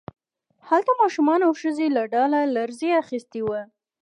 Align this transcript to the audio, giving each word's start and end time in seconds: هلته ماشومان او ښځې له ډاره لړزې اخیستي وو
هلته 0.69 0.91
ماشومان 1.01 1.39
او 1.47 1.51
ښځې 1.61 1.87
له 1.95 2.03
ډاره 2.13 2.39
لړزې 2.55 2.89
اخیستي 3.03 3.41
وو 3.43 3.61